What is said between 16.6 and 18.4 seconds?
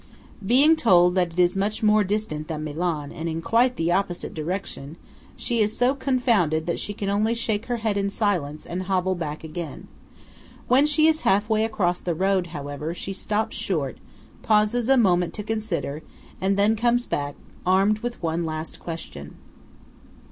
comes back, armed with